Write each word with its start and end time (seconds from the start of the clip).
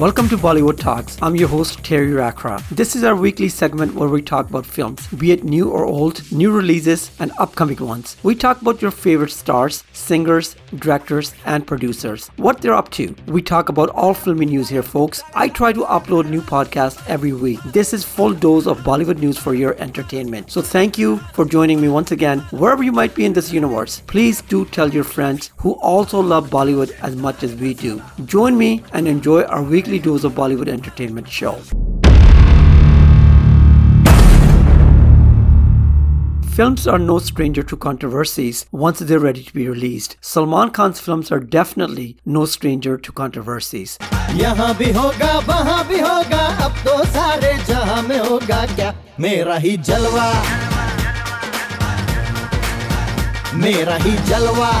Welcome 0.00 0.30
to 0.30 0.38
Bollywood 0.38 0.80
Talks. 0.80 1.18
I'm 1.20 1.36
your 1.36 1.48
host, 1.48 1.84
Terry 1.84 2.12
Rakra. 2.12 2.66
This 2.70 2.96
is 2.96 3.04
our 3.04 3.14
weekly 3.14 3.50
segment 3.50 3.94
where 3.94 4.08
we 4.08 4.22
talk 4.22 4.48
about 4.48 4.64
films, 4.64 5.06
be 5.08 5.30
it 5.30 5.44
new 5.44 5.68
or 5.68 5.84
old, 5.84 6.22
new 6.32 6.50
releases, 6.50 7.10
and 7.20 7.32
upcoming 7.38 7.76
ones. 7.84 8.16
We 8.22 8.34
talk 8.34 8.62
about 8.62 8.80
your 8.80 8.92
favorite 8.92 9.30
stars, 9.30 9.84
singers, 9.92 10.56
directors, 10.76 11.34
and 11.44 11.66
producers, 11.66 12.30
what 12.36 12.62
they're 12.62 12.72
up 12.72 12.90
to. 12.92 13.14
We 13.26 13.42
talk 13.42 13.68
about 13.68 13.90
all 13.90 14.14
filmy 14.14 14.46
news 14.46 14.70
here, 14.70 14.82
folks. 14.82 15.22
I 15.34 15.48
try 15.48 15.74
to 15.74 15.82
upload 15.82 16.30
new 16.30 16.40
podcasts 16.40 17.06
every 17.06 17.34
week. 17.34 17.60
This 17.64 17.92
is 17.92 18.02
full 18.02 18.32
dose 18.32 18.66
of 18.66 18.78
Bollywood 18.78 19.18
news 19.18 19.36
for 19.36 19.52
your 19.52 19.76
entertainment. 19.82 20.50
So 20.50 20.62
thank 20.62 20.96
you 20.96 21.18
for 21.34 21.44
joining 21.44 21.78
me 21.78 21.88
once 21.88 22.10
again. 22.10 22.38
Wherever 22.52 22.82
you 22.82 22.92
might 22.92 23.14
be 23.14 23.26
in 23.26 23.34
this 23.34 23.52
universe, 23.52 24.00
please 24.06 24.40
do 24.40 24.64
tell 24.64 24.88
your 24.88 25.04
friends 25.04 25.50
who 25.58 25.72
also 25.74 26.20
love 26.20 26.48
Bollywood 26.48 26.98
as 27.02 27.16
much 27.16 27.42
as 27.42 27.54
we 27.54 27.74
do. 27.74 28.02
Join 28.24 28.56
me 28.56 28.82
and 28.94 29.06
enjoy 29.06 29.42
our 29.42 29.62
weekly 29.62 29.89
weekly 29.89 29.99
dose 29.99 30.23
of 30.23 30.33
Bollywood 30.33 30.67
entertainment 30.67 31.27
show. 31.27 31.59
Films 36.55 36.87
are 36.87 36.97
no 36.99 37.19
stranger 37.19 37.63
to 37.63 37.75
controversies 37.75 38.65
once 38.71 38.99
they're 38.99 39.19
ready 39.19 39.43
to 39.43 39.53
be 39.53 39.67
released. 39.67 40.15
Salman 40.21 40.69
Khan's 40.69 41.01
films 41.01 41.29
are 41.29 41.39
definitely 41.41 42.15
no 42.25 42.45
stranger 42.45 42.97
to 42.97 43.11
controversies. 43.11 43.97
यहाँ 44.35 44.73
भी 44.77 44.91
होगा 44.93 45.37
वहाँ 45.47 45.83
भी 45.87 45.99
होगा 45.99 46.45
अब 46.65 46.77
तो 46.85 47.03
सारे 47.11 47.53
जहाँ 47.67 48.01
में 48.07 48.17
होगा 48.19 48.65
क्या 48.75 48.93
मेरा 49.19 49.55
ही 49.65 49.75
जलवा 49.89 50.27
मेरा 53.63 53.95
ही 54.05 54.15
जलवा 54.29 54.71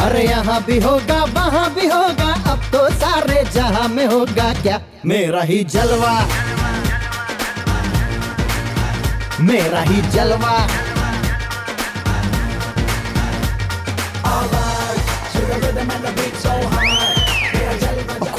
अरे 0.00 0.22
यहाँ 0.24 0.62
भी 0.64 0.78
होगा, 0.80 1.24
वहाँ 1.24 1.74
भी 1.74 1.86
होगा, 1.86 2.32
अब 2.52 2.60
तो 2.72 2.88
सारे 2.90 3.44
जहाँ 3.52 3.88
में 3.88 4.06
होगा 4.06 4.52
क्या? 4.62 4.80
मेरा 5.06 5.42
ही 5.42 5.64
जलवा। 5.64 6.14
मेरा 9.40 9.80
ही 9.80 10.00
जलवा। 10.10 10.79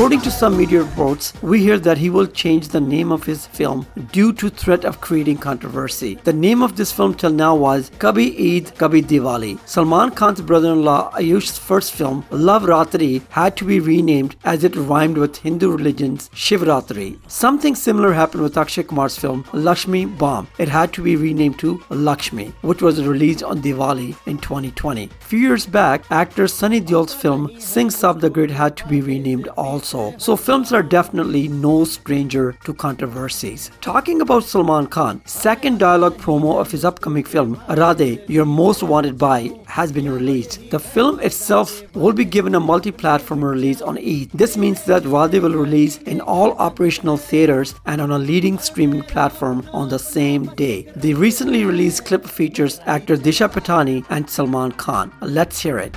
According 0.02 0.22
to 0.22 0.32
some 0.32 0.58
media 0.58 0.82
reports, 0.82 1.32
we 1.44 1.60
hear 1.60 1.78
that 1.78 2.00
he 2.00 2.10
will 2.10 2.26
change 2.26 2.70
the 2.70 2.82
name 2.82 3.12
of 3.12 3.24
his 3.24 3.46
film 3.46 3.86
due 4.12 4.34
to 4.34 4.50
threat 4.50 4.84
of 4.84 5.00
creating 5.00 5.38
controversy. 5.38 6.16
The 6.24 6.34
name 6.34 6.64
of 6.64 6.76
this 6.76 6.92
film 6.92 7.14
till 7.14 7.30
now 7.30 7.54
was 7.54 7.92
Kabhi 8.00 8.30
Eid 8.46 8.76
Kabhi 8.80 9.04
Diwali. 9.04 9.60
Salman 9.68 10.10
Khan's 10.10 10.42
brother-in-law 10.42 11.12
Ayush's 11.12 11.60
first 11.60 11.92
film, 11.92 12.26
Love 12.32 12.64
Ratri, 12.64 13.22
had 13.30 13.56
to 13.58 13.64
be 13.64 13.80
renamed 13.80 14.36
as 14.44 14.64
it 14.64 14.76
rhymed 14.76 15.20
with 15.20 15.38
Hindu 15.38 15.70
religion's 15.70 16.30
Shivratri. 16.30 17.20
Something 17.30 17.76
similar 17.76 18.12
happened 18.12 18.42
with 18.42 18.58
Akshay 18.58 18.82
Kumar's 18.82 19.20
film 19.20 19.46
Lakshmi 19.54 20.06
Bomb. 20.06 20.48
It 20.58 20.68
had 20.68 20.94
to 20.94 21.04
be 21.04 21.16
renamed 21.16 21.60
to 21.60 21.80
Lakshmi, 21.92 22.52
which 22.64 22.82
was 22.82 23.06
released 23.06 23.44
on 23.44 23.62
Diwali 23.62 24.16
in 24.26 24.40
2020. 24.40 25.04
A 25.04 25.24
few 25.24 25.38
years 25.38 25.68
back, 25.68 26.06
actor 26.10 26.48
Sunny 26.48 26.80
Deol's 26.80 27.14
film 27.14 27.52
Singh 27.60 27.90
Saab 27.90 28.20
the 28.20 28.32
Great 28.32 28.50
had 28.50 28.76
to 28.78 28.88
be 28.88 29.02
renamed 29.02 29.48
also 29.50 29.91
also. 29.94 30.18
So 30.18 30.36
films 30.36 30.72
are 30.74 30.84
definitely 30.84 31.48
no 31.48 31.84
stranger 31.84 32.54
to 32.64 32.74
controversies. 32.74 33.72
Talking 33.82 34.22
about 34.22 34.44
Salman 34.44 34.88
Khan, 34.88 35.22
second 35.26 35.80
dialogue 35.80 36.18
promo 36.18 36.60
of 36.60 36.72
his 36.72 36.86
upcoming 36.86 37.24
film, 37.24 37.56
Radhe, 37.68 38.28
Your 38.30 38.46
Most 38.46 38.84
Wanted 38.84 39.18
Bhai, 39.18 39.52
has 39.68 39.92
been 39.92 40.12
released. 40.12 40.70
The 40.70 40.80
film 40.80 41.20
itself 41.20 41.84
will 41.96 42.14
be 42.14 42.26
given 42.26 42.56
a 42.56 42.60
multi-platform 42.60 43.44
release 43.44 43.82
on 43.82 43.98
Eid. 43.98 44.32
This 44.34 44.58
means 44.58 44.84
that 44.86 45.04
Radhe 45.04 45.42
will 45.42 45.56
release 45.56 45.98
in 46.00 46.22
all 46.22 46.54
operational 46.54 47.18
theaters 47.18 47.76
and 47.86 48.02
on 48.02 48.12
a 48.12 48.20
leading 48.20 48.58
streaming 48.58 49.04
platform 49.04 49.68
on 49.74 49.90
the 49.90 50.00
same 50.00 50.46
day. 50.56 50.92
The 50.96 51.14
recently 51.14 51.66
released 51.66 52.06
clip 52.06 52.26
features 52.26 52.80
actor 52.86 53.18
Disha 53.18 53.50
Patani 53.50 54.06
and 54.10 54.30
Salman 54.30 54.72
Khan. 54.74 55.12
Let's 55.22 55.60
hear 55.60 55.80
it. 55.80 55.96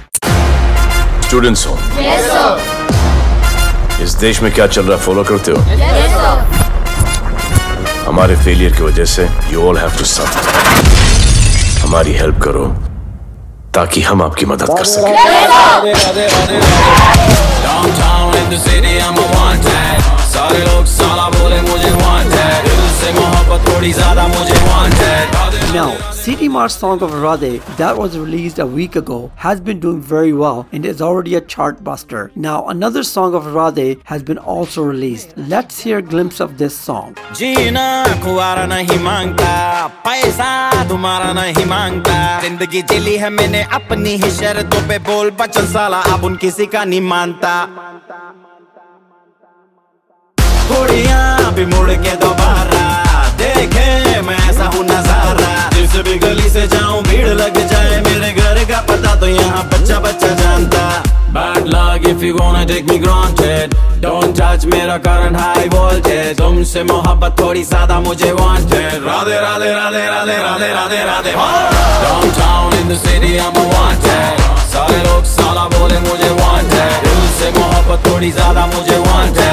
Students 1.24 1.64
home. 1.64 1.78
Yes, 1.96 2.22
sir. 2.30 3.03
इस 4.04 4.14
देश 4.20 4.40
में 4.42 4.50
क्या 4.52 4.66
चल 4.66 4.84
रहा 4.86 4.96
follow 5.04 5.22
करते 5.24 5.52
हो? 5.52 5.58
हमारे 8.06 8.34
failure 8.36 8.72
की 8.76 8.82
वजह 8.82 9.04
से 9.12 9.28
you 9.50 9.62
all 9.68 9.78
have 9.78 9.96
to 9.98 10.04
suffer 10.04 10.42
हमारी 11.82 12.12
हेल्प 12.14 12.40
करो, 12.42 12.64
ताकि 13.74 14.02
हम 14.02 14.22
आपकी 14.22 14.46
मदद 14.46 14.68
कर 14.78 14.84
सकें। 14.84 15.14
सारे 20.34 20.58
लोग 20.58 20.84
साला 20.86 21.28
बोले, 21.30 21.60
मुझे 21.62 21.90
वांटेड 21.96 22.68
दिल 22.68 22.84
से 23.00 23.12
मोहब्बत 23.20 23.68
थोड़ी 23.68 23.92
ज़्यादा 23.92 24.26
मुझे 24.28 24.58
wanted 24.68 25.33
Now, 25.74 25.90
Seeti 26.12 26.48
Maar's 26.48 26.74
song 26.74 27.02
of 27.02 27.10
Radhe, 27.10 27.60
that 27.76 27.96
was 27.96 28.16
released 28.16 28.58
a 28.58 28.66
week 28.66 28.96
ago, 28.96 29.32
has 29.36 29.60
been 29.60 29.80
doing 29.80 30.00
very 30.00 30.32
well 30.32 30.66
and 30.72 30.86
is 30.86 31.02
already 31.02 31.34
a 31.34 31.40
chart 31.40 31.82
buster. 31.82 32.30
Now, 32.36 32.66
another 32.68 33.02
song 33.02 33.34
of 33.34 33.44
Radhe 33.44 34.00
has 34.04 34.22
been 34.22 34.38
also 34.38 34.82
released. 34.82 35.34
Let's 35.36 35.80
hear 35.80 35.98
a 35.98 36.02
glimpse 36.02 36.40
of 36.40 36.58
this 36.58 36.76
song. 36.76 37.14
Jeena, 37.40 37.86
कुआरा 38.24 38.66
नहीं 38.66 38.98
मांगता 39.04 39.52
पैसा 40.06 40.50
तुम्हारा 40.88 41.32
नहीं 41.40 41.64
मांगता 41.74 42.16
जिंदगी 42.42 42.82
जिली 42.92 43.16
है 43.22 43.30
मैंने 43.30 43.62
अपनी 43.78 44.16
ही 44.22 44.30
शर्तों 44.38 44.82
पे 44.88 44.98
बोल 45.10 45.30
बचन 45.40 45.66
साला 45.72 46.00
अब 46.14 46.24
उन 46.24 46.36
किसी 46.44 46.66
का 46.74 46.84
नहीं 46.84 47.00
मानता 47.12 47.54
कुड़िया 50.70 51.20
भी 51.56 51.64
मुड़ 51.74 51.90
के 52.04 52.16
दोबारा 52.24 52.83
देखे 53.42 54.20
मैं 54.26 54.36
ऐसा 54.50 54.64
हूँ 54.74 54.84
नज़ारा 54.84 55.52
जिस 55.74 55.96
भी 56.06 56.18
गली 56.26 56.48
से 56.50 56.66
जाऊँ 56.76 57.02
भीड़ 57.04 57.28
लग 57.28 57.58
जाए 57.72 58.00
मेरे 58.06 58.32
घर 58.32 58.64
का 58.70 58.80
पता 58.90 59.14
तो 59.20 59.26
यहाँ 59.28 59.64
बच्चा 59.74 59.98
बच्चा 60.06 60.34
जानता 60.42 60.82
Bad 61.34 61.64
luck 61.66 62.04
if 62.06 62.22
you 62.22 62.32
gonna 62.38 62.64
take 62.64 62.86
me 62.86 62.96
granted 63.04 63.72
Don't 64.00 64.36
touch 64.36 64.66
मेरा 64.72 64.98
current 65.06 65.36
high 65.36 65.66
voltage 65.72 66.36
तुमसे 66.38 66.82
मोहब्बत 66.90 67.34
थोड़ी 67.40 67.62
ज़्यादा 67.70 67.98
मुझे 68.00 68.30
wanted 68.40 69.02
Radhe 69.06 69.40
Radhe 69.46 69.70
Radhe 69.78 70.04
Radhe 70.12 70.36
Radhe 70.44 70.68
Radhe 70.74 71.00
Radhe 71.10 71.32
Downtown 72.04 72.78
in 72.80 72.86
the 72.88 72.98
city 73.06 73.32
I'm 73.40 73.58
a 73.62 73.64
wanted 73.74 74.42
सारे 74.74 75.02
लोग 75.08 75.24
साला 75.34 75.64
बोले 75.74 75.98
मुझे 76.06 76.30
wanted 76.42 77.02
दिल 77.08 77.26
से 77.40 77.50
मोहब्बत 77.58 78.06
थोड़ी 78.06 78.30
ज़्यादा 78.38 78.66
मुझे 78.74 78.98
wanted 79.08 79.43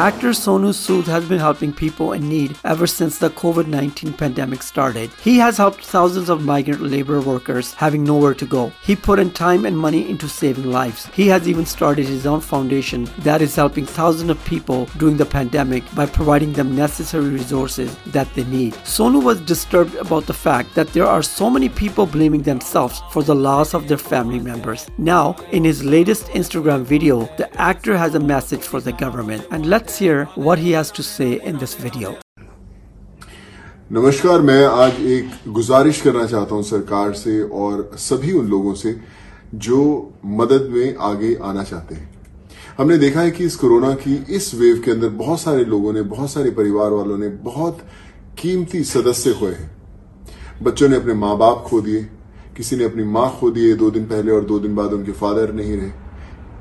Actor 0.00 0.30
Sonu 0.30 0.70
Sood 0.72 1.04
has 1.04 1.26
been 1.26 1.38
helping 1.38 1.74
people 1.74 2.14
in 2.14 2.26
need 2.26 2.56
ever 2.64 2.86
since 2.86 3.18
the 3.18 3.28
COVID 3.28 3.66
19 3.66 4.14
pandemic 4.14 4.62
started. 4.62 5.10
He 5.22 5.36
has 5.36 5.58
helped 5.58 5.84
thousands 5.84 6.30
of 6.30 6.42
migrant 6.42 6.80
labor 6.80 7.20
workers 7.20 7.74
having 7.74 8.02
nowhere 8.02 8.32
to 8.32 8.46
go. 8.46 8.72
He 8.82 8.96
put 8.96 9.18
in 9.18 9.30
time 9.30 9.66
and 9.66 9.76
money 9.76 10.08
into 10.08 10.26
saving 10.26 10.70
lives. 10.70 11.04
He 11.12 11.28
has 11.28 11.46
even 11.46 11.66
started 11.66 12.06
his 12.06 12.24
own 12.26 12.40
foundation 12.40 13.10
that 13.18 13.42
is 13.42 13.54
helping 13.54 13.84
thousands 13.84 14.30
of 14.30 14.42
people 14.46 14.86
during 14.96 15.18
the 15.18 15.26
pandemic 15.26 15.84
by 15.94 16.06
providing 16.06 16.54
them 16.54 16.74
necessary 16.74 17.28
resources 17.28 17.94
that 18.06 18.32
they 18.34 18.44
need. 18.44 18.72
Sonu 18.94 19.22
was 19.22 19.42
disturbed 19.42 19.96
about 19.96 20.24
the 20.24 20.40
fact 20.46 20.74
that 20.76 20.94
there 20.94 21.06
are 21.06 21.22
so 21.22 21.50
many 21.50 21.68
people 21.68 22.06
blaming 22.06 22.40
themselves 22.40 23.02
for 23.10 23.22
the 23.22 23.34
loss 23.34 23.74
of 23.74 23.86
their 23.86 23.98
family 23.98 24.40
members. 24.40 24.88
Now, 24.96 25.36
in 25.52 25.62
his 25.62 25.84
latest 25.84 26.28
Instagram 26.28 26.84
video, 26.84 27.26
the 27.36 27.54
actor 27.60 27.98
has 27.98 28.14
a 28.14 28.26
message 28.34 28.62
for 28.62 28.80
the 28.80 28.92
government 28.94 29.46
and 29.50 29.66
let 29.66 29.89
Let's 29.90 29.98
hear 29.98 30.26
what 30.36 30.60
he 30.60 30.70
has 30.70 30.90
to 30.92 31.02
say 31.02 31.40
in 31.50 31.56
this 31.58 31.72
video. 31.74 32.10
नमस्कार, 33.92 34.40
मैं 34.40 34.64
आज 34.64 35.00
एक 35.12 35.30
गुजारिश 35.48 36.00
करना 36.00 36.26
चाहता 36.26 36.54
हूँ 36.54 36.62
सरकार 36.62 37.12
से 37.12 37.42
और 37.42 37.90
सभी 37.98 38.32
उन 38.32 38.46
लोगों 38.48 38.74
से 38.74 38.94
जो 39.54 39.80
मदद 40.24 40.68
में 40.72 40.96
आगे 41.08 41.34
आना 41.42 41.62
चाहते 41.62 41.94
हैं। 41.94 42.10
हमने 42.78 42.98
देखा 42.98 43.20
है 43.20 43.30
कि 43.30 43.44
इस 43.44 43.56
कोरोना 43.56 43.92
की 43.94 44.14
इस 44.36 44.54
वेव 44.54 44.80
के 44.84 44.90
अंदर 44.90 45.08
बहुत 45.08 45.40
सारे 45.40 45.64
लोगों 45.64 45.92
ने, 45.92 46.02
बहुत 46.02 46.30
सारे 46.30 46.50
परिवार 46.50 46.90
वालों 46.90 47.18
ने 47.18 47.28
बहुत 47.28 47.80
कीमती 48.38 48.84
सदस्य 48.84 49.32
खोए 49.32 49.54
हैं। 49.54 49.70
बच्चों 50.62 50.88
ने 50.88 50.96
अपने 50.96 51.14
माँ 51.14 51.36
बाप 51.38 51.64
खो 51.66 51.80
दिए, 51.80 52.02
किसी 52.56 52.76
ने 52.76 52.84
अपनी 52.84 53.04
माँ 53.16 53.28
खो 53.40 53.50
दिए 53.50 53.74
दो 53.74 53.90
दिन 53.90 54.04
पहले 54.04 54.32
और 54.32 54.44
दो 54.44 54.58
दिन 54.60 54.76
बाद 54.76 54.92
उनके 54.92 55.12
फादर 55.24 55.52
नहीं 55.52 55.76
रहे। 55.76 55.90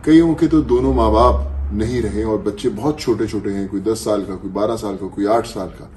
कईयों 0.06 0.34
के 0.36 0.48
तो 0.48 0.62
दोनों 0.74 0.94
माँ 0.94 1.12
बाप 1.12 1.56
नहीं 1.74 2.02
रहे 2.02 2.24
और 2.24 2.38
बच्चे 2.38 2.70
बहुत 2.70 3.00
छोटे 3.00 3.28
छोटे 3.28 3.50
हैं, 3.50 3.68
कोई 3.68 3.82
दस 3.82 4.04
साल 4.06 4.24
का, 4.26 4.36
कोई 4.36 4.52
बारह 4.52 4.76
साल 4.76 4.96
का, 4.98 5.08
कोई 5.08 5.26
आठ 5.26 5.46
साल 5.46 5.68
का। 5.68 5.92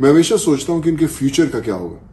मैं 0.00 0.10
हमेशा 0.10 0.36
सोचता 0.36 0.72
हूँ 0.72 0.82
कि 0.82 0.90
इनके 0.90 1.06
फ्यूचर 1.06 1.46
का 1.46 1.60
क्या 1.60 1.74
होगा। 1.74 2.06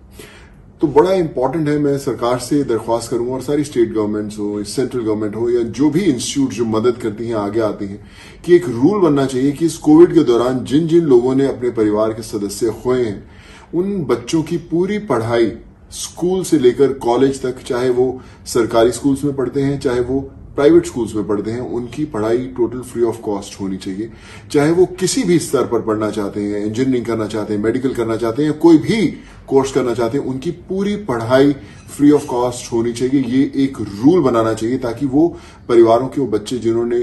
तो 0.81 0.87
बड़ा 0.87 1.11
इंपॉर्टेंट 1.11 1.67
है, 1.69 1.77
मैं 1.79 1.97
सरकार 1.97 2.39
से 2.39 2.63
दरख्वास्त 2.63 3.11
करूँगा 3.11 3.33
और 3.33 3.41
सारी 3.41 3.63
स्टेट 3.63 3.93
गवर्नमेंट्स 3.93 4.39
हो 4.39 4.63
सेंट्रल 4.63 5.01
गवर्नमेंट 5.01 5.35
हो, 5.35 5.49
या 5.49 5.61
जो 5.61 5.89
भी 5.89 6.01
इंस्टीट्यूट 6.01 6.51
जो 6.51 6.65
मदद 6.65 6.97
करती 6.97 7.27
हैं, 7.27 7.35
आगे 7.35 7.59
आती 7.59 7.85
हैं, 7.85 7.99
कि 8.45 8.55
एक 8.55 8.69
रूल 8.69 9.01
बनना 9.01 9.25
चाहिए 9.25 9.51
कि 9.51 9.65
इस 9.65 9.77
कोविड 9.77 10.13
के 10.13 10.23
दौरान 10.23 10.63
जिन 10.63 10.87
जिन 10.87 11.05
लोगों 11.05 11.35
ने 11.35 11.47
अपने 11.47 11.69
परिवार 11.69 12.13
के 12.13 12.21
सदस्य 12.21 12.71
खोए 12.83 13.03
हैं, 13.03 13.29
उन 13.73 14.03
बच्चों 14.05 14.43
की 14.43 14.57
पूरी 14.57 14.99
पढ़ाई 14.99 15.51
स्कूल 15.91 16.43
से 16.43 16.59
लेकर 16.59 16.93
कॉलेज 16.93 17.41
तक, 17.41 17.63
चाहे 17.63 17.89
वो 17.89 18.21
सरकारी 18.45 18.91
स्कूल्स 18.91 19.23
में 19.23 19.35
पढ़ते 19.35 19.61
हैं, 19.61 19.79
चाहे 19.79 19.99
वो 19.99 20.29
प्राइवेट 20.57 20.85
स्कूल्स 20.85 21.13
में 21.15 21.27
पढ़ते 21.27 21.51
हैं, 21.51 21.61
उनकी 21.61 22.05
पढ़ाई 22.05 22.45
टोटल 22.57 22.81
फ्री 22.81 23.03
ऑफ़ 23.03 23.19
कॉस्ट 23.21 23.59
होनी 23.61 23.77
चाहिए। 23.77 24.09
चाहे 24.51 24.71
वो 24.71 24.85
किसी 24.99 25.23
भी 25.23 25.37
स्तर 25.39 25.67
पर 25.67 25.81
पढ़ना 25.81 26.09
चाहते 26.11 26.41
हैं 26.41 26.65
इंजीनियरिंग 26.65 27.05
करना 27.05 27.27
चाहते 27.27 27.53
हैं 27.53 27.61
मेडिकल 27.61 27.93
करना 27.93 28.15
चाहते 28.17 28.43
हैं 28.43 28.57
कोई 28.59 28.77
भी 28.77 29.01
कोर्स 29.47 29.71
करना 29.71 29.93
चाहते 29.93 30.17
हैं, 30.17 30.25
उनकी 30.25 30.51
पूरी 30.69 30.95
पढ़ाई 31.05 31.53
फ्री 31.89 32.11
ऑफ़ 32.11 32.25
कॉस्ट 32.25 32.71
होनी 32.71 32.93
चाहिए। 32.93 33.21
ये 33.23 33.51
एक 33.63 33.77
रूल 33.81 34.21
बनाना 34.21 34.53
चाहिए 34.53 34.77
ताकि 34.77 35.05
वो 35.05 35.27
परिवारों 35.69 36.07
के, 36.07 36.21
वो 36.21 36.27
बच्चे 36.27 36.57
जिन्होंने 36.57 36.99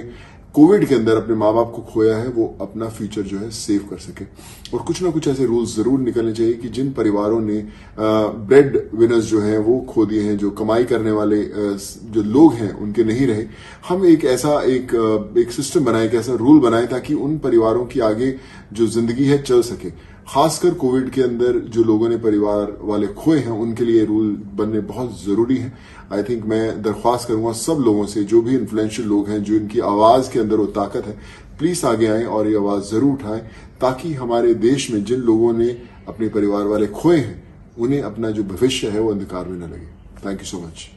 कोविड 0.54 0.86
के 0.88 0.94
अंदर 0.94 1.16
अपने 1.16 1.34
माँ 1.34 1.52
बाप 1.54 1.72
को 1.76 1.82
खोया 1.84 2.16
है, 2.16 2.28
वो 2.28 2.44
अपना 2.60 2.88
फ्यूचर 2.88 3.22
जो 3.22 3.38
है 3.38 3.50
सेव 3.50 3.86
कर 3.90 3.98
सके। 3.98 4.24
और 4.70 4.82
कुछ 4.82 5.02
ना 5.02 5.10
कुछ 5.10 5.26
ऐसे 5.28 5.46
रूल्स 5.46 5.74
ज़रूर 5.76 6.00
निकलने 6.00 6.32
चाहिए 6.32 6.52
कि 6.54 6.68
जिन 6.68 6.92
परिवारों 6.92 7.40
ने 7.40 7.58
ब्रेड 7.98 8.78
विनर्स 8.94 9.24
जो 9.24 9.40
हैं, 9.40 9.58
वो 9.58 9.78
खो 9.88 10.06
दिए 10.06 10.22
हैं, 10.22 10.36
जो 10.38 10.50
कमाई 10.52 10.84
करने 10.84 11.10
वाले 11.10 11.42
जो 11.42 12.22
लोग 12.22 12.54
हैं, 12.54 12.72
उनके 12.74 13.04
नहीं 13.04 13.26
रहे। 13.26 13.44
हम 13.88 14.06
एक 14.06 14.24
ऐसा 14.26 14.60
एक 14.64 14.94
एक 15.38 15.52
सिस्टम 15.52 15.84
बनाए, 15.84 16.06
एक 16.06 16.14
ऐसा 16.14 16.34
रूल 16.36 16.60
बनाए 16.60 16.86
ताकि 16.86 17.14
उन 17.16 17.38
परिवारों 17.38 17.84
की 17.86 18.00
आगे 18.02 18.34
जो 18.72 18.86
ज़िंदगी 18.88 19.24
है 19.24 19.42
चल 19.42 19.62
सके। 19.64 19.92
खासकर 20.28 20.74
कोविड 20.74 21.10
के 21.10 21.22
अंदर 21.22 21.58
जो 21.68 21.82
लोगों 21.84 22.08
ने 22.08 22.16
परिवार 22.16 22.76
वाले 22.80 23.06
खोए 23.08 23.38
हैं, 23.38 23.50
उनके 23.50 23.84
लिए 23.84 24.04
रूल 24.04 24.30
बनने 24.54 24.80
बहुत 24.82 25.22
ज़रूरी 25.22 25.56
है। 25.56 25.72
आई 26.12 26.22
थिंक 26.22 26.44
मैं 26.44 26.82
दरख्वास्त 26.82 27.28
करूँगा 27.28 27.52
सब 27.52 27.82
लोगों 27.84 28.06
से, 28.06 28.24
जो 28.24 28.42
भी 28.42 28.54
इन्फ्लुएंशियल 28.56 29.08
लोग 29.08 29.28
हैं, 29.28 29.42
जो 29.42 29.54
इनकी 29.54 29.80
आवाज़ 29.80 30.30
के 30.32 30.38
अंदर 30.40 30.56
वो 30.56 30.66
ताकत 30.72 31.06
है 31.06 31.18
प्लीज़ 31.58 31.84
आगे 31.86 32.06
आए 32.06 32.24
और 32.26 32.48
ये 32.48 32.56
आवाज़ 32.56 32.90
ज़रूर 32.90 33.12
उठाएँ, 33.12 33.40
ताकि 33.80 34.12
हमारे 34.14 34.54
देश 34.56 34.90
में 34.90 35.04
जिन 35.04 35.20
लोगों 35.20 35.52
ने 35.52 35.68
अपने 36.08 36.28
परिवार 36.28 36.66
वाले 36.66 36.86
खोए 36.88 37.18
हैं, 37.18 37.42
उन्हें 37.78 38.02
अपना 38.02 38.30
जो 38.30 38.44
भविष्य 38.44 38.88
है 38.88 39.00
वो 39.00 39.10
अंधकार 39.10 39.48
में 39.48 39.58
न 39.58 39.72
लगे। 39.72 39.86
Thank 40.26 40.40
you 40.40 40.46
so 40.46 40.60
much 40.60 40.88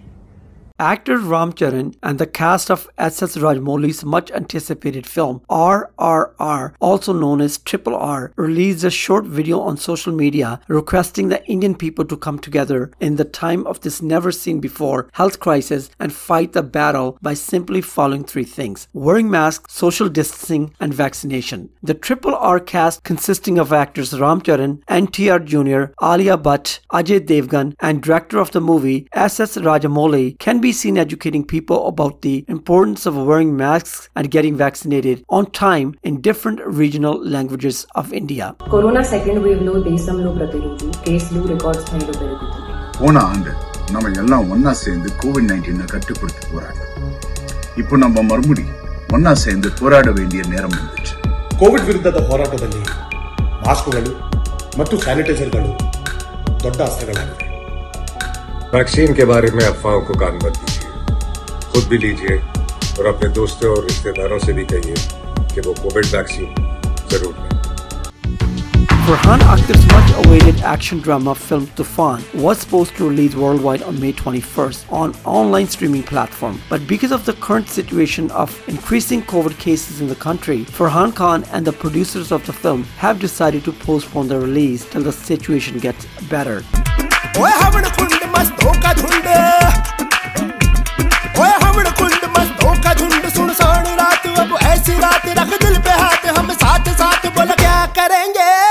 Actor 0.80 1.18
Ram 1.18 1.54
Charan 1.54 1.96
and 2.04 2.20
the 2.20 2.28
cast 2.28 2.70
of 2.70 2.88
S.S. 3.00 3.36
Rajamouli's 3.36 4.06
much 4.06 4.30
anticipated 4.30 5.08
film 5.08 5.42
RRR, 5.50 6.76
also 6.80 7.14
known 7.14 7.42
as 7.42 7.58
Triple 7.58 7.96
R, 7.96 8.32
released 8.36 8.84
a 8.84 8.92
short 8.92 9.26
video 9.26 9.60
on 9.60 9.78
social 9.78 10.14
media 10.14 10.60
requesting 10.68 11.30
the 11.30 11.44
Indian 11.48 11.74
people 11.74 12.06
to 12.06 12.16
come 12.16 12.38
together 12.38 12.92
in 13.00 13.16
the 13.16 13.26
time 13.26 13.66
of 13.66 13.82
this 13.82 14.04
never 14.04 14.32
seen 14.32 14.60
before 14.60 15.10
health 15.14 15.40
crisis 15.40 15.90
and 16.00 16.14
fight 16.14 16.54
the 16.54 16.62
battle 16.62 17.18
by 17.24 17.34
simply 17.34 17.82
following 17.82 18.24
three 18.24 18.44
things 18.44 18.88
wearing 18.94 19.32
masks, 19.32 19.74
social 19.74 20.08
distancing, 20.08 20.76
and 20.80 20.94
vaccination. 20.94 21.72
The 21.82 21.96
Triple 21.96 22.36
R 22.36 22.60
cast, 22.60 23.04
consisting 23.04 23.58
of 23.58 23.74
actors 23.74 24.20
Ram 24.20 24.42
Charan, 24.42 24.84
NTR 24.88 25.44
Jr., 25.44 25.94
Alia 26.06 26.38
Bhatt, 26.38 26.82
Ajay 26.92 27.20
Devgan, 27.20 27.74
and 27.80 28.04
director 28.04 28.38
of 28.38 28.52
the 28.52 28.62
movie 28.62 29.08
S.S. 29.14 29.58
Rajamouli, 29.58 30.38
can 30.38 30.62
be 30.62 30.67
be 30.67 30.73
seen 30.73 30.97
educating 30.97 31.45
people 31.45 31.87
about 31.87 32.23
the 32.23 32.45
importance 32.49 33.07
of 33.07 33.17
wearing 33.19 33.57
masks 33.57 34.09
and 34.17 34.29
getting 34.29 34.57
vaccinated 34.57 35.23
on 35.31 35.47
time 35.49 35.95
in 36.03 36.21
different 36.21 36.61
regional 36.75 37.17
languages 37.27 37.77
of 37.95 38.13
India. 38.13 38.47
Corona 38.73 39.03
second 39.13 39.41
wave 39.45 39.63
లో 39.67 39.75
దేశంలో 39.85 40.31
ప్రతిరోజు 40.39 40.87
కేసులు 41.05 41.43
record 41.53 41.81
స్థాయిలో 41.83 42.15
పెరుగుతున్నాయి 42.15 42.75
போன 42.99 43.23
ஆண்டு 43.29 43.53
நம்ம 43.95 44.13
எல்லாம் 44.23 44.51
ஒன்னா 44.55 44.73
சேர்ந்து 44.83 45.11
கோவிட் 45.23 45.49
நைன்டீனை 45.53 45.87
கட்டுப்படுத்தி 45.95 46.43
போராடணும் 46.51 47.15
இப்போ 47.83 47.95
நம்ம 48.05 48.27
மறுபடி 48.31 48.67
ஒன்னா 49.15 49.35
சேர்ந்து 49.45 49.71
போராட 49.81 50.11
வேண்டிய 50.19 50.43
நேரம் 50.53 50.77
வந்துச்சு 50.79 51.15
ಕೋವಿಡ್ 51.63 51.87
ವಿರುದ್ಧದ 51.91 52.23
ಹೋರಾಟದಲ್ಲಿ 52.31 52.83
ಮಾಸ್ಕ್ಗಳು 53.67 54.15
ಮತ್ತು 54.81 54.97
ಸ್ಯಾನಿಟೈಸರ್ಗಳು 55.05 55.73
ದೊಡ್ಡ 56.65 56.81
ಅಸ್ತ್ರಗಳಾಗಿವೆ 56.91 57.46
वैक्सीन 58.74 59.14
के 59.14 59.26
बारे 59.26 59.50
में 59.52 59.66
अफवाहों 59.66 60.02
को 60.02 60.14
कान 60.14 60.36
मत 60.36 60.58
दीजिए। 60.58 60.90
खुद 61.72 61.84
भी 61.84 61.98
लीजिए 61.98 62.38
और 63.00 63.06
अपने 63.06 63.30
दोस्तों 63.30 63.70
और 63.76 63.84
रिश्तेदारों 63.84 64.40
से 64.40 64.54
भी 64.54 64.66
कहिए 64.66 64.96
कि 65.54 65.62
वो 65.62 65.74
कोविड 65.74 66.06
वैक्सीन 66.06 66.56
जरूर 67.12 67.36
लें। 67.38 67.48
Farhan 69.08 69.44
Akhtar's 69.52 69.86
much-awaited 69.92 70.64
action 70.72 71.00
drama 71.06 71.36
film 71.44 71.68
Toofaan 71.78 72.26
was 72.46 72.58
supposed 72.64 72.98
to 72.98 73.08
release 73.10 73.38
worldwide 73.44 73.86
on 73.92 74.02
May 74.02 74.12
21st 74.24 74.92
on 75.02 75.16
online 75.36 75.70
streaming 75.76 76.04
platform, 76.12 76.60
but 76.72 76.86
because 76.90 77.16
of 77.20 77.24
the 77.30 77.38
current 77.48 77.72
situation 77.78 78.30
of 78.44 78.60
increasing 78.74 79.24
COVID 79.32 79.58
cases 79.64 80.02
in 80.02 80.10
the 80.10 80.20
country, 80.26 80.60
Farhan 80.82 81.16
Khan 81.22 81.48
and 81.54 81.72
the 81.72 81.78
producers 81.86 82.36
of 82.40 82.46
the 82.52 82.58
film 82.66 82.84
have 83.06 83.24
decided 83.26 83.64
to 83.70 83.78
postpone 83.88 84.28
the 84.28 84.42
release 84.46 84.86
till 84.92 85.10
the 85.10 85.18
situation 85.24 85.80
gets 85.80 86.14
better. 86.36 86.62
मस्तों 88.38 88.74
झुंड। 88.94 89.28
कुंड 92.00 92.26
मस्तों 92.38 92.74
का 92.84 92.94
झुंड 92.94 93.28
सुन 93.30 93.54
साण 93.54 93.86
रात, 93.96 94.28
अब 94.40 94.58
ऐसी 94.64 94.98
रात 95.00 95.28
रख 95.40 95.58
दिल 95.64 95.78
पे 95.80 95.92
हाथ, 96.02 96.26
हम 96.38 96.52
साथ 96.54 96.94
साथ 96.96 97.28
बोल 97.38 97.52
क्या 97.56 97.86
करेंगे? 97.98 98.67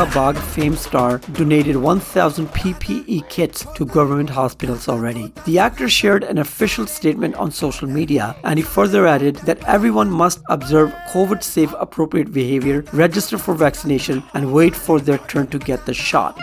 Milkha 0.00 0.34
fame 0.54 0.76
star 0.76 1.18
donated 1.34 1.76
1,000 1.76 2.46
PPE 2.48 3.28
kits 3.28 3.66
to 3.74 3.84
government 3.84 4.30
hospitals 4.30 4.88
already. 4.88 5.30
The 5.44 5.58
actor 5.58 5.90
shared 5.90 6.24
an 6.24 6.38
official 6.38 6.86
statement 6.86 7.34
on 7.34 7.50
social 7.50 7.86
media 7.86 8.34
and 8.42 8.58
he 8.58 8.62
further 8.62 9.06
added 9.06 9.36
that 9.44 9.62
everyone 9.68 10.10
must 10.10 10.40
observe 10.48 10.90
COVID 11.12 11.42
safe 11.42 11.74
appropriate 11.78 12.32
behavior, 12.32 12.82
register 12.94 13.36
for 13.36 13.52
vaccination, 13.52 14.22
and 14.32 14.54
wait 14.54 14.74
for 14.74 15.00
their 15.00 15.18
turn 15.18 15.48
to 15.48 15.58
get 15.58 15.84
the 15.84 15.92
shot. 15.92 16.34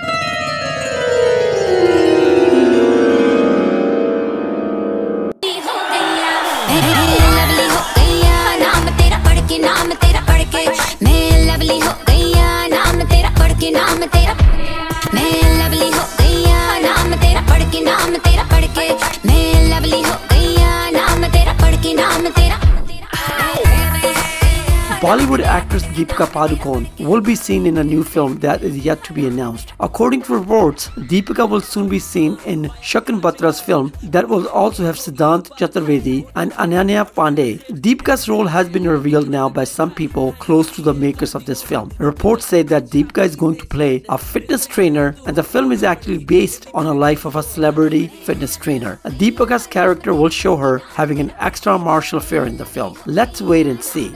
Bollywood 25.07 25.39
actress 25.39 25.83
Deepika 25.95 26.25
Padukone 26.27 26.85
will 26.99 27.21
be 27.21 27.33
seen 27.33 27.65
in 27.65 27.77
a 27.77 27.83
new 27.91 28.03
film 28.03 28.39
that 28.39 28.61
is 28.61 28.77
yet 28.77 29.05
to 29.05 29.13
be 29.13 29.25
announced. 29.25 29.71
According 29.79 30.23
to 30.23 30.37
reports, 30.37 30.89
Deepika 31.11 31.49
will 31.49 31.61
soon 31.61 31.87
be 31.87 31.97
seen 31.97 32.37
in 32.45 32.63
Shakun 32.89 33.21
Batra's 33.21 33.61
film 33.61 33.93
that 34.03 34.27
will 34.27 34.49
also 34.49 34.83
have 34.83 34.97
Siddhant 34.97 35.47
Chaturvedi 35.57 36.29
and 36.35 36.51
Ananya 36.63 37.09
Panday. 37.09 37.65
Deepika's 37.85 38.27
role 38.27 38.47
has 38.47 38.67
been 38.67 38.85
revealed 38.85 39.29
now 39.29 39.47
by 39.47 39.63
some 39.63 39.95
people 39.95 40.33
close 40.39 40.69
to 40.75 40.81
the 40.81 40.93
makers 40.93 41.35
of 41.35 41.45
this 41.45 41.63
film. 41.63 41.89
Reports 41.99 42.45
say 42.45 42.61
that 42.63 42.87
Deepika 42.87 43.23
is 43.23 43.37
going 43.37 43.55
to 43.59 43.65
play 43.65 44.03
a 44.09 44.17
fitness 44.17 44.65
trainer 44.65 45.15
and 45.25 45.37
the 45.37 45.41
film 45.53 45.71
is 45.71 45.83
actually 45.83 46.25
based 46.25 46.67
on 46.73 46.85
a 46.85 46.93
life 46.93 47.23
of 47.23 47.37
a 47.37 47.43
celebrity 47.43 48.07
fitness 48.07 48.57
trainer. 48.57 48.99
Deepika's 49.05 49.67
character 49.67 50.13
will 50.13 50.27
show 50.27 50.57
her 50.57 50.79
having 50.79 51.21
an 51.21 51.31
extra 51.39 51.79
martial 51.79 52.17
affair 52.17 52.45
in 52.45 52.57
the 52.57 52.65
film. 52.65 52.97
Let's 53.05 53.41
wait 53.41 53.67
and 53.67 53.81
see. 53.81 54.13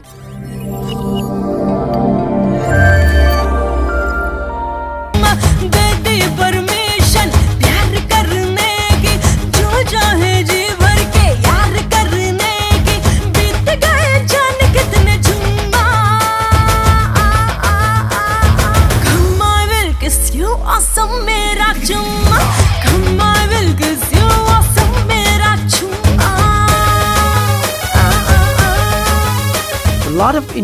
Thank 0.92 1.22
you. 1.22 1.31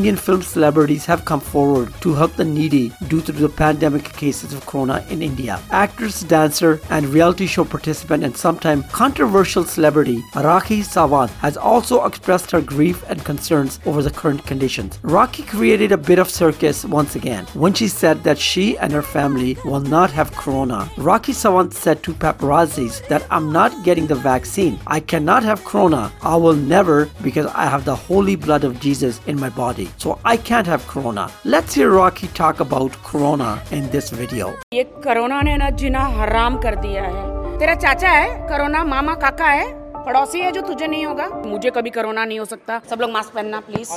Indian 0.07 0.23
film 0.23 0.41
celebrities 0.41 1.05
have 1.05 1.25
come 1.25 1.41
forward 1.41 1.93
to 1.99 2.13
help 2.13 2.33
the 2.37 2.45
needy 2.45 2.93
due 3.09 3.19
to 3.19 3.33
the 3.33 3.49
pandemic 3.49 4.05
cases 4.13 4.53
of 4.53 4.65
corona 4.65 5.05
in 5.09 5.21
India. 5.21 5.59
Actress, 5.69 6.21
dancer, 6.21 6.79
and 6.89 7.05
reality 7.07 7.45
show 7.45 7.65
participant 7.65 8.23
and 8.23 8.37
sometime 8.37 8.83
controversial 8.83 9.65
celebrity 9.65 10.21
Rakhi 10.31 10.79
Sawant 10.79 11.29
has 11.41 11.57
also 11.57 12.05
expressed 12.05 12.51
her 12.51 12.61
grief 12.61 13.03
and 13.09 13.25
concerns 13.25 13.81
over 13.85 14.01
the 14.01 14.09
current 14.09 14.45
conditions. 14.47 14.97
Rakhi 14.99 15.45
created 15.45 15.91
a 15.91 15.97
bit 15.97 16.19
of 16.19 16.29
circus 16.29 16.85
once 16.85 17.17
again 17.17 17.43
when 17.53 17.73
she 17.73 17.89
said 17.89 18.23
that 18.23 18.37
she 18.37 18.77
and 18.77 18.93
her 18.93 19.01
family 19.01 19.57
will 19.65 19.81
not 19.81 20.09
have 20.11 20.31
corona. 20.31 20.89
Rakhi 20.95 21.35
Sawant 21.35 21.73
said 21.73 22.01
to 22.03 22.13
paparazzis 22.13 23.05
that 23.09 23.27
I'm 23.29 23.51
not 23.51 23.83
getting 23.83 24.07
the 24.07 24.15
vaccine. 24.15 24.79
I 24.87 25.01
cannot 25.01 25.43
have 25.43 25.65
corona. 25.65 26.13
I 26.21 26.37
will 26.37 26.55
never 26.55 27.09
because 27.21 27.47
I 27.47 27.65
have 27.65 27.83
the 27.83 27.97
holy 28.07 28.37
blood 28.37 28.63
of 28.63 28.79
Jesus 28.79 29.19
in 29.27 29.37
my 29.37 29.49
body. 29.49 29.89
So 29.97 30.19
I 30.23 30.37
can't 30.37 30.67
have 30.67 30.85
corona. 30.85 31.27
Let's 31.43 31.73
hear 31.73 31.89
Rocky 31.89 32.27
talk 32.27 32.59
about 32.59 32.91
corona 33.03 33.59
in 33.71 33.89
this 33.89 34.11
video. 34.11 34.49
ये 34.73 34.83
corona 35.05 35.41
ने 35.41 35.55
ना 35.57 35.69
जीना 35.81 36.03
हराम 36.17 36.57
कर 36.61 36.75
दिया 36.75 37.03
है। 37.03 37.57
तेरा 37.59 37.75
चाचा 37.75 38.09
है? 38.09 38.27
कोरोना 38.49 38.83
मामा 38.83 39.15
काका 39.23 39.47
है? 39.47 39.65
पड़ोसी 40.05 40.39
है 40.39 40.51
जो 40.51 40.61
तुझे 40.61 40.87
नहीं 40.87 41.05
होगा? 41.05 41.27
मुझे 41.45 41.69
कभी 41.77 41.89
कोरोना 41.89 42.25
नहीं 42.25 42.39
हो 42.39 42.45
सकता। 42.45 42.79
सब 42.89 43.01
लोग 43.01 43.11
मास्क 43.11 43.33
पहनना 43.33 43.59
प्लीज़ 43.59 43.93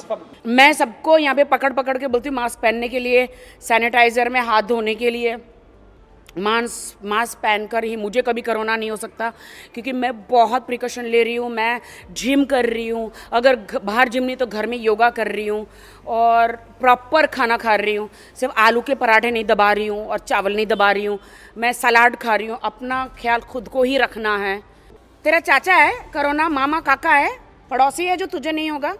मैं 0.46 0.72
सबको 0.72 1.18
यहाँ 1.18 1.34
पे 1.34 1.44
पकड़ 1.52 1.72
पकड़ 1.72 1.98
के 1.98 2.06
बोलती 2.06 2.28
हूँ 2.28 2.36
मास्क 2.36 2.60
पहनने 2.62 2.88
के 2.88 2.98
लिए 2.98 3.28
सैनिटाइजर 3.68 4.28
में 4.28 4.40
हाथ 4.40 4.62
धोने 4.72 4.94
के 4.94 5.10
लिए। 5.10 5.36
मास्क 6.38 7.04
मास्क 7.04 7.38
पहनकर 7.38 7.84
ही 7.84 7.96
मुझे 7.96 8.22
कभी 8.22 8.42
कोरोना 8.42 8.76
नहीं 8.76 8.90
हो 8.90 8.96
सकता, 8.96 9.30
क्योंकि 9.74 9.92
मैं 9.92 10.12
बहुत 10.26 10.66
प्रिकॉशन 10.66 11.04
ले 11.04 11.22
रही 11.24 11.34
हूँ, 11.34 11.50
मैं 11.50 11.80
जिम 12.12 12.44
कर 12.44 12.66
रही 12.66 12.88
हूँ, 12.88 13.10
अगर 13.32 13.56
बाहर 13.76 14.08
जिम 14.08 14.24
नहीं 14.24 14.36
तो 14.36 14.46
घर 14.46 14.66
में 14.66 14.76
योगा 14.78 15.10
कर 15.10 15.28
रही 15.28 15.46
हूँ 15.46 15.66
और 16.08 16.52
प्रॉपर 16.80 17.26
खाना 17.28 17.56
खा 17.56 17.74
रही 17.74 17.94
हूँ, 17.94 18.08
सिर्फ़ 18.36 18.54
आलू 18.58 18.80
के 18.80 18.94
पराठे 18.94 19.30
नहीं 19.30 19.44
दबा 19.44 19.72
रही 19.72 19.86
हूँ 19.86 20.06
और 20.06 20.18
चावल 20.20 20.56
नहीं 20.56 20.66
दबा 20.66 20.90
रही 20.92 21.04
हूँ, 21.04 21.18
मैं 21.56 21.72
सलाद 21.72 22.16
खा 22.16 22.34
रही 22.34 22.46
हूँ, 22.46 22.58
अपना 22.62 23.06
ख्याल 23.18 23.40
खुद 23.42 23.68
को 23.68 23.82
ही 23.82 23.96
रखना 23.98 24.36
है। 24.38 24.58
तेरा 25.24 25.40
चाचा 25.40 25.74
है? 25.74 25.92
करोना, 26.14 26.48
मामा, 26.48 26.80
काका 26.80 27.12
है? 27.12 27.30
पड़ोसी 27.70 28.06
है 28.06 28.16
जो 28.16 28.26
तुझे 28.26 28.52
नहीं 28.52 28.70
होगा? 28.70 28.94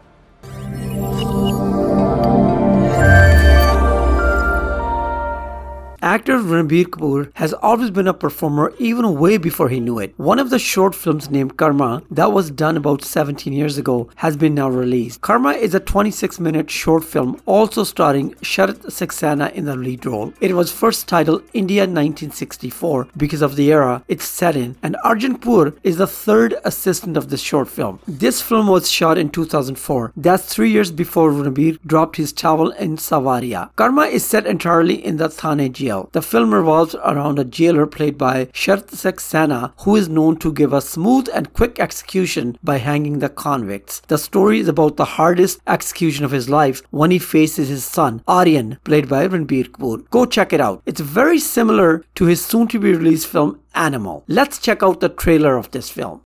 Actor 6.03 6.39
Ranbir 6.39 6.87
Kapoor 6.87 7.31
has 7.35 7.53
always 7.53 7.91
been 7.91 8.09
a 8.09 8.15
performer 8.15 8.73
even 8.79 9.19
way 9.19 9.37
before 9.37 9.69
he 9.69 9.81
knew 9.81 9.99
it. 9.99 10.15
One 10.17 10.39
of 10.39 10.49
the 10.49 10.59
short 10.59 10.95
films 10.95 11.31
named 11.31 11.59
Karma 11.59 12.03
that 12.11 12.33
was 12.33 12.51
done 12.51 12.79
about 12.79 13.05
17 13.05 13.53
years 13.53 13.77
ago 13.77 14.09
has 14.17 14.35
been 14.35 14.55
now 14.55 14.71
released. 14.71 15.21
Karma 15.21 15.51
is 15.51 15.75
a 15.75 15.81
26 15.81 16.41
minute 16.41 16.71
short 16.71 17.05
film 17.05 17.39
also 17.45 17.85
starring 17.85 18.31
Sharat 18.37 18.79
Saxena 18.87 19.53
in 19.53 19.67
the 19.67 19.77
lead 19.77 20.07
role. 20.07 20.33
It 20.41 20.55
was 20.55 20.73
first 20.73 21.07
titled 21.07 21.43
India 21.53 21.83
1964 21.83 23.09
because 23.19 23.43
of 23.43 23.57
the 23.57 23.71
era 23.71 24.03
it's 24.09 24.25
set 24.25 24.57
in 24.57 24.77
and 24.83 24.97
Arjun 25.05 25.37
Kapoor 25.37 25.77
is 25.83 25.99
the 25.99 26.07
third 26.07 26.55
assistant 26.65 27.19
of 27.19 27.29
this 27.29 27.43
short 27.43 27.69
film. 27.69 28.01
This 28.09 28.41
film 28.41 28.69
was 28.69 28.91
shot 28.91 29.19
in 29.19 29.29
2004. 29.29 30.13
That's 30.17 30.47
3 30.47 30.71
years 30.71 30.91
before 30.91 31.31
Ranbir 31.31 31.79
dropped 31.85 32.17
his 32.17 32.33
towel 32.33 32.71
in 32.71 32.97
Saawariya. 32.97 33.77
Karma 33.77 34.05
is 34.07 34.25
set 34.25 34.47
entirely 34.47 35.05
in 35.05 35.19
the 35.19 35.29
Thane 35.29 35.71
the 36.13 36.23
film 36.23 36.55
revolves 36.55 36.95
around 36.95 37.39
a 37.39 37.45
jailer 37.45 37.87
played 37.87 38.17
by 38.17 38.47
Sharat 38.47 38.91
Saxena, 39.03 39.73
who 39.81 39.97
is 39.97 40.09
known 40.09 40.37
to 40.39 40.53
give 40.53 40.73
a 40.73 40.81
smooth 40.81 41.29
and 41.35 41.53
quick 41.53 41.81
execution 41.81 42.57
by 42.63 42.79
hanging 42.79 43.19
the 43.19 43.29
convicts. 43.29 44.01
The 44.09 44.19
story 44.19 44.61
is 44.61 44.69
about 44.69 44.97
the 44.97 45.11
hardest 45.17 45.61
execution 45.67 46.25
of 46.25 46.31
his 46.31 46.49
life 46.49 46.83
when 46.91 47.11
he 47.11 47.19
faces 47.19 47.69
his 47.69 47.85
son, 47.85 48.23
Aryan, 48.29 48.79
played 48.85 49.09
by 49.09 49.27
Ranbir 49.27 49.71
Kapoor. 49.71 50.09
Go 50.11 50.25
check 50.27 50.53
it 50.53 50.61
out. 50.61 50.83
It's 50.87 51.01
very 51.01 51.39
similar 51.39 52.05
to 52.17 52.25
his 52.27 52.45
soon 52.45 52.69
to 52.69 52.79
be 52.79 52.93
released 52.93 53.27
film 53.27 53.61
Animal. 53.75 54.25
Let's 54.27 54.59
check 54.59 54.83
out 54.83 55.01
the 55.01 55.09
trailer 55.09 55.57
of 55.57 55.71
this 55.71 55.91
film. 55.91 56.21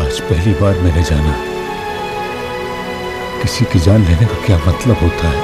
आज 0.00 0.20
पहली 0.28 0.52
बार 0.60 0.78
मैंने 0.82 1.02
जाना 1.10 1.59
किसी 3.42 3.64
की 3.64 3.78
जान 3.78 4.02
लेने 4.04 4.26
का 4.26 4.46
क्या 4.46 4.58
मतलब 4.58 4.96
होता 4.96 5.28
है? 5.28 5.40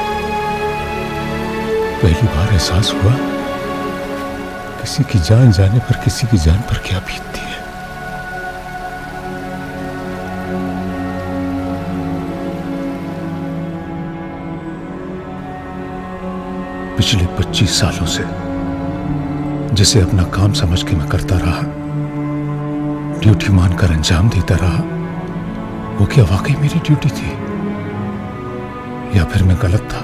पहली 2.02 2.28
बार 2.28 2.52
एहसास 2.52 2.92
हुआ, 2.94 3.12
किसी 4.80 5.02
की 5.02 5.18
जान 5.18 5.52
जाने 5.52 5.78
पर 5.78 6.04
किसी 6.04 6.26
की 6.26 6.38
जान 6.38 6.58
पर 6.58 6.78
क्या 6.78 6.98
बीतती 6.98 7.40
है? 7.40 7.56
पिछले 16.96 17.26
25 17.26 17.80
सालों 17.80 18.06
से, 18.06 18.24
जिसे 19.74 20.00
अपना 20.00 20.22
काम 20.22 20.52
समझ 20.52 20.82
के 20.82 20.96
मैं 20.96 21.08
करता 21.08 21.36
रहा 21.38 21.60
ड्यूटी 23.20 23.52
मानकर 23.52 23.92
अंजाम 23.92 24.28
देता 24.28 24.54
रहा, 24.54 24.84
वो 25.96 26.06
क्या 26.06 26.24
वाकई 26.24 26.54
मेरी 26.54 26.78
ड्यूटी 26.78 27.08
थी? 27.08 27.45
या 29.14 29.24
फिर 29.24 29.42
मैं 29.42 29.56
गलत 29.62 29.88
था? 29.92 30.00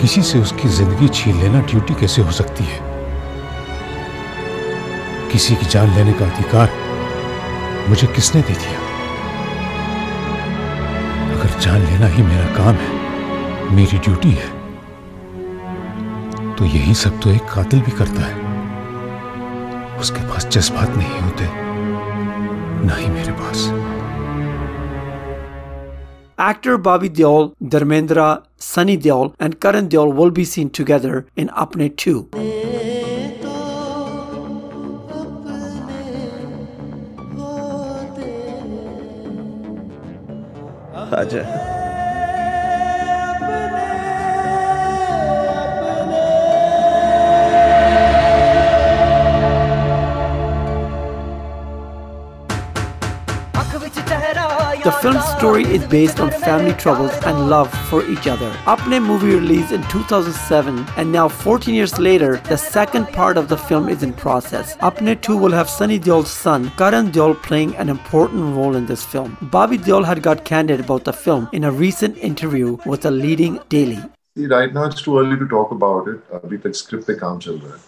किसी 0.00 0.22
से 0.22 0.38
उसकी 0.38 0.68
ज़िंदगी 0.68 1.08
छीन 1.08 1.40
लेना 1.40 1.60
ड्यूटी 1.62 1.94
कैसे 1.94 2.22
हो 2.22 2.32
सकती 2.32 2.64
है? 2.64 2.78
किसी 5.32 5.54
की 5.54 5.66
जान 5.66 5.94
लेने 5.94 6.12
का 6.12 6.26
अधिकार 6.26 6.70
मुझे 7.88 8.06
किसने 8.06 8.42
दे 8.42 8.54
दिया? 8.54 8.78
अगर 11.32 11.58
जान 11.60 11.80
लेना 11.80 12.06
ही 12.06 12.22
मेरा 12.22 12.46
काम 12.56 12.74
है, 12.76 12.90
मेरी 13.74 13.98
ड्यूटी 13.98 14.30
है 14.32 14.48
तो 16.54 16.64
यही 16.66 16.94
सब 16.94 17.20
तो 17.20 17.30
एक 17.30 17.44
कातिल 17.52 17.80
भी 17.80 17.92
करता 17.92 18.22
है। 18.22 19.98
उसके 20.00 20.22
पास 20.28 20.46
जज्बात 20.48 20.96
नहीं 20.96 21.20
होते, 21.20 21.44
ना 22.86 22.94
ही 22.94 23.08
मेरे 23.08 23.32
पास। 23.32 23.68
Actor 26.40 26.78
Bobby 26.78 27.10
Deol, 27.10 27.54
Dharmendra, 27.62 28.44
Sunny 28.56 28.96
Deol, 28.96 29.34
and 29.38 29.60
Karan 29.60 29.90
Deol 29.90 30.14
will 30.14 30.30
be 30.30 30.46
seen 30.46 30.70
together 30.70 31.26
in 31.36 31.48
Apne 31.48 31.94
2. 31.94 32.28
आजा 41.20 41.79
The 54.82 54.92
film's 54.92 55.26
story 55.36 55.64
is 55.64 55.86
based 55.88 56.20
on 56.20 56.30
family 56.30 56.72
troubles 56.72 57.12
and 57.26 57.50
love 57.50 57.70
for 57.90 58.02
each 58.08 58.26
other. 58.26 58.50
Apne 58.64 59.04
movie 59.04 59.34
released 59.34 59.72
in 59.72 59.82
2007 59.88 60.86
and 60.96 61.12
now 61.12 61.28
14 61.28 61.74
years 61.74 61.98
later, 61.98 62.38
the 62.48 62.56
second 62.56 63.06
part 63.08 63.36
of 63.36 63.48
the 63.48 63.58
film 63.58 63.90
is 63.90 64.02
in 64.02 64.14
process. 64.14 64.78
Apne 64.78 65.20
2 65.20 65.36
will 65.36 65.52
have 65.52 65.68
Sunny 65.68 65.98
Deol's 66.00 66.30
son, 66.30 66.70
Karan 66.78 67.12
Deol 67.12 67.34
playing 67.42 67.76
an 67.76 67.90
important 67.90 68.56
role 68.56 68.74
in 68.74 68.86
this 68.86 69.04
film. 69.04 69.36
Bobby 69.42 69.76
Deol 69.76 70.02
had 70.02 70.22
got 70.22 70.46
candid 70.46 70.80
about 70.80 71.04
the 71.04 71.12
film 71.12 71.50
in 71.52 71.64
a 71.64 71.70
recent 71.70 72.16
interview 72.16 72.78
with 72.86 73.02
the 73.02 73.10
leading 73.10 73.60
daily. 73.68 74.02
See, 74.34 74.46
right 74.46 74.72
now 74.72 74.84
it's 74.84 75.02
too 75.02 75.18
early 75.18 75.38
to 75.38 75.46
talk 75.46 75.72
about 75.72 76.08
it. 76.08 76.26
Abhi 76.32 76.62
tak 76.62 76.74
script 76.74 77.06
pe 77.06 77.16
kaam 77.16 77.38
chal 77.38 77.58
raha 77.58 77.72
hai. 77.72 77.78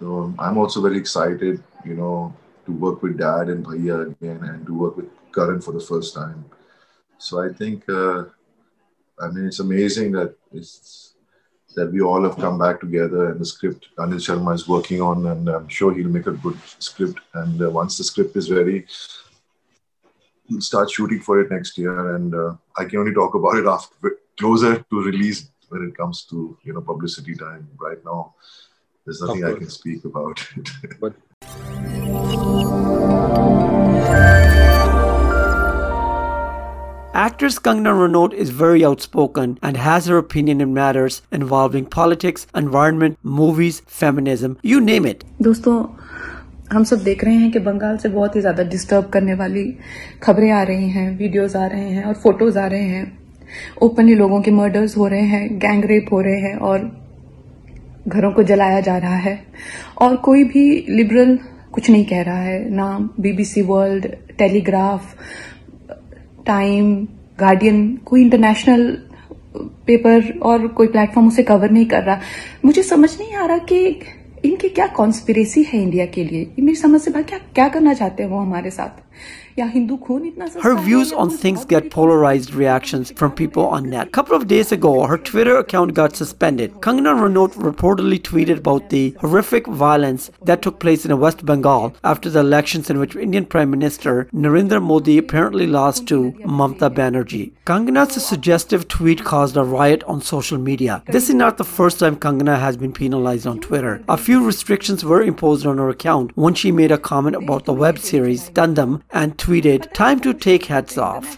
So 0.00 0.32
I'm 0.38 0.56
also 0.56 0.80
very 0.80 0.96
excited, 0.96 1.62
you 1.84 1.94
know, 1.94 2.34
to 2.66 2.72
work 2.72 3.02
with 3.02 3.18
Dad 3.18 3.48
and 3.48 3.64
Bhaiya 3.64 4.10
again 4.10 4.42
and 4.44 4.66
to 4.66 4.74
work 4.74 4.96
with 4.96 5.08
Karan 5.34 5.60
for 5.60 5.72
the 5.72 5.80
first 5.80 6.14
time. 6.14 6.44
So 7.18 7.42
I 7.42 7.52
think, 7.52 7.88
uh, 7.88 8.24
I 9.20 9.28
mean, 9.28 9.46
it's 9.46 9.60
amazing 9.60 10.12
that 10.12 10.34
it's 10.52 11.14
that 11.76 11.92
we 11.92 12.00
all 12.00 12.22
have 12.22 12.36
come 12.36 12.58
back 12.58 12.80
together 12.80 13.30
and 13.30 13.38
the 13.38 13.44
script 13.44 13.88
Anil 13.98 14.22
Sharma 14.26 14.54
is 14.54 14.66
working 14.66 15.02
on, 15.02 15.26
and 15.26 15.48
I'm 15.48 15.68
sure 15.68 15.94
he'll 15.94 16.08
make 16.08 16.26
a 16.26 16.32
good 16.32 16.58
script. 16.78 17.20
And 17.34 17.62
uh, 17.62 17.70
once 17.70 17.98
the 17.98 18.04
script 18.04 18.34
is 18.34 18.50
ready, 18.50 18.86
we'll 20.48 20.62
start 20.62 20.90
shooting 20.90 21.20
for 21.20 21.38
it 21.40 21.50
next 21.50 21.76
year. 21.76 22.16
And 22.16 22.34
uh, 22.34 22.54
I 22.78 22.86
can 22.86 23.00
only 23.00 23.12
talk 23.12 23.34
about 23.34 23.56
it 23.56 23.66
after 23.66 24.18
closer 24.38 24.78
to 24.78 25.02
release 25.02 25.50
when 25.68 25.82
it 25.88 25.96
comes 25.96 26.24
to 26.30 26.56
you 26.64 26.72
know 26.72 26.80
publicity 26.80 27.34
time. 27.34 27.68
Right 27.78 28.02
now, 28.04 28.34
there's 29.04 29.20
nothing 29.20 29.44
I 29.44 29.52
can 29.52 29.68
speak 29.68 30.04
about 30.04 30.40
it. 30.56 30.68
but 31.00 31.14
Actress 37.16 37.58
Kangana 37.58 37.92
Ranaut 37.98 38.32
is 38.34 38.50
very 38.50 38.84
outspoken 38.84 39.58
and 39.62 39.76
has 39.78 40.06
her 40.06 40.16
opinion 40.16 40.60
in 40.60 40.72
matters 40.72 41.22
involving 41.32 41.84
politics, 41.86 42.46
environment, 42.54 43.18
movies, 43.22 43.80
feminism, 43.86 44.58
you 44.62 44.80
name 44.80 45.06
it. 45.06 45.24
दोस्तों 45.42 45.74
हम 46.72 46.84
सब 46.84 47.02
देख 47.04 47.24
रहे 47.24 47.34
हैं 47.34 47.50
कि 47.52 47.58
बंगाल 47.58 47.96
से 47.96 48.08
बहुत 48.08 48.36
ही 48.36 48.40
ज़्यादा 48.40 48.62
डिस्टर्ब 48.70 49.08
करने 49.12 49.34
वाली 49.34 49.64
खबरें 50.22 50.50
आ 50.52 50.62
रही 50.62 50.88
हैं 50.90 51.10
वीडियोस 51.18 51.56
आ 51.56 51.66
रहे 51.66 51.90
हैं 51.90 52.04
और 52.04 52.14
फ़ोटोज़ 52.22 52.58
आ 52.58 52.66
रहे 52.66 52.82
हैं 52.82 53.18
ओपनली 53.82 54.14
लोगों 54.14 54.40
के 54.42 54.50
मर्डर्स 54.50 54.96
हो 54.96 55.06
रहे 55.08 55.26
हैं 55.34 55.58
गैंग 55.58 55.84
रेप 55.90 56.12
हो 56.12 56.20
रहे 56.20 56.40
हैं 56.40 56.56
और 56.70 56.90
घरों 58.08 58.32
को 58.32 58.42
जलाया 58.42 58.80
जा 58.80 58.96
रहा 58.98 59.16
है 59.28 59.38
और 60.02 60.16
कोई 60.28 60.44
भी 60.44 60.64
लिबरल 60.90 61.38
कुछ 61.76 61.90
नहीं 61.90 62.04
कह 62.04 62.22
रहा 62.22 62.38
है, 62.38 62.58
ना 62.70 63.10
BBC 63.20 63.62
World 63.62 64.06
Telegraph 64.38 65.14
Time 66.46 66.94
Guardian 67.38 67.96
कोई 67.96 68.22
इंटरनेशनल 68.22 68.86
पेपर 69.86 70.38
और 70.42 70.66
कोई 70.68 70.86
प्लेटफॉर्म 70.86 71.28
उसे 71.28 71.42
कवर 71.42 71.70
नहीं 71.70 71.86
कर 71.86 72.02
रहा। 72.02 72.20
मुझे 72.64 72.82
समझ 72.82 73.10
नहीं 73.20 73.34
आ 73.34 73.46
रहा 73.46 73.58
कि 73.58 73.78
इनकी 74.44 74.68
क्या 74.68 74.86
कॉन्स्पिरेसी 74.96 75.62
है 75.62 75.82
इंडिया 75.82 76.06
के 76.06 76.24
लिए। 76.24 76.50
मेरी 76.58 76.76
समझ 76.76 77.00
से 77.00 77.10
बाहर 77.10 77.24
क्या 77.24 77.38
क्या 77.54 77.68
करना 77.68 77.94
चाहते 77.94 78.22
हैं 78.22 78.30
वो 78.30 78.38
हमारे 78.38 78.70
साथ? 78.70 79.02
Her 79.56 80.76
views 80.78 81.12
on 81.12 81.30
things 81.30 81.64
get 81.64 81.90
polarized 81.90 82.52
reactions 82.52 83.10
from 83.12 83.32
people 83.32 83.66
on 83.66 83.88
net. 83.88 84.08
A 84.08 84.10
couple 84.10 84.36
of 84.36 84.46
days 84.46 84.70
ago, 84.70 85.06
her 85.06 85.16
Twitter 85.16 85.56
account 85.56 85.94
got 85.94 86.14
suspended. 86.14 86.74
Kangana 86.82 87.14
Ranaut 87.18 87.54
reportedly 87.54 88.20
tweeted 88.20 88.58
about 88.58 88.90
the 88.90 89.16
horrific 89.20 89.66
violence 89.66 90.30
that 90.42 90.60
took 90.60 90.78
place 90.78 91.06
in 91.06 91.18
West 91.18 91.46
Bengal 91.46 91.96
after 92.04 92.28
the 92.28 92.40
elections 92.40 92.90
in 92.90 92.98
which 92.98 93.16
Indian 93.16 93.46
Prime 93.46 93.70
Minister 93.70 94.28
Narendra 94.34 94.82
Modi 94.82 95.16
apparently 95.16 95.66
lost 95.66 96.06
to 96.08 96.32
Mamta 96.44 96.90
Banerjee. 96.94 97.52
Kangana's 97.64 98.22
suggestive 98.24 98.88
tweet 98.88 99.24
caused 99.24 99.56
a 99.56 99.64
riot 99.64 100.04
on 100.04 100.20
social 100.20 100.58
media. 100.58 101.02
This 101.06 101.30
is 101.30 101.34
not 101.34 101.56
the 101.56 101.64
first 101.64 101.98
time 101.98 102.16
Kangana 102.16 102.58
has 102.60 102.76
been 102.76 102.92
penalized 102.92 103.46
on 103.46 103.60
Twitter. 103.60 104.04
A 104.06 104.18
few 104.18 104.44
restrictions 104.44 105.02
were 105.02 105.22
imposed 105.22 105.64
on 105.64 105.78
her 105.78 105.88
account 105.88 106.36
when 106.36 106.52
she 106.52 106.70
made 106.70 106.92
a 106.92 106.98
comment 106.98 107.36
about 107.36 107.64
the 107.64 107.72
web 107.72 107.98
series 107.98 108.50
Tandav 108.50 109.00
and 109.10 109.38
tweeted, 109.46 109.92
Time 109.92 110.18
to 110.18 110.34
take 110.34 110.64
heads 110.64 110.98
off. 110.98 111.36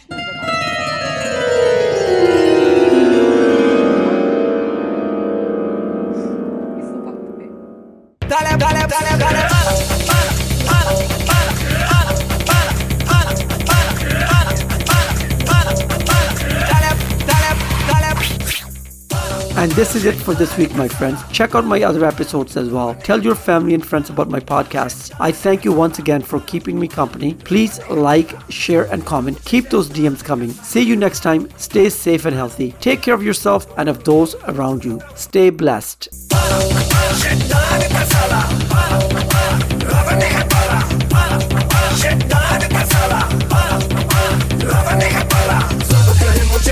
And 19.58 19.72
this 19.72 19.96
is 19.96 20.04
it 20.04 20.14
for 20.14 20.34
this 20.34 20.56
week, 20.56 20.72
my 20.76 20.86
friends. 20.86 21.20
Check 21.32 21.56
out 21.56 21.64
my 21.64 21.82
other 21.82 22.04
episodes 22.04 22.56
as 22.56 22.70
well. 22.70 22.94
Tell 22.94 23.20
your 23.20 23.34
family 23.34 23.74
and 23.74 23.84
friends 23.84 24.08
about 24.08 24.30
my 24.30 24.38
podcasts. 24.38 25.12
I 25.18 25.32
thank 25.32 25.64
you 25.64 25.72
once 25.72 25.98
again 25.98 26.22
for 26.22 26.38
keeping 26.38 26.78
me 26.78 26.86
company. 26.86 27.34
Please 27.34 27.80
like, 27.88 28.40
share, 28.52 28.84
and 28.92 29.04
comment. 29.04 29.44
Keep 29.44 29.70
those 29.70 29.90
DMs 29.90 30.22
coming. 30.22 30.50
See 30.50 30.82
you 30.82 30.94
next 30.94 31.24
time. 31.24 31.48
Stay 31.56 31.90
safe 31.90 32.24
and 32.24 32.36
healthy. 32.36 32.70
Take 32.78 33.02
care 33.02 33.14
of 33.14 33.24
yourself 33.24 33.66
and 33.76 33.88
of 33.88 34.04
those 34.04 34.36
around 34.46 34.84
you. 34.84 35.00
Stay 35.16 35.50
blessed. 35.50 36.08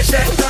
Shit, 0.06 0.45